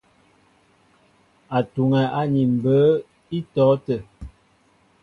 Ó 1.57 1.59
tuŋɛ́ 1.73 2.03
áni 2.19 2.41
mbə̌ 2.55 2.79
í 3.37 3.39
tɔ̌ 3.53 3.71
tə́ə́. 3.85 4.01